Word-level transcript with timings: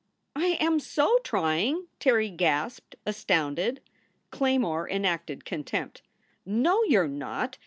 "I 0.35 0.57
am 0.59 0.79
so 0.79 1.19
trying!" 1.23 1.85
Terry 1.99 2.31
gasped, 2.31 2.95
astounded. 3.05 3.81
Claymore 4.31 4.89
enacted 4.89 5.45
contempt. 5.45 6.01
"No, 6.43 6.81
you 6.85 7.01
re 7.01 7.07
not! 7.07 7.59